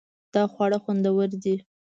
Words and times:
دا 0.33 0.43
خواړه 0.51 0.77
خوندور 0.83 1.29
دي 1.43 1.55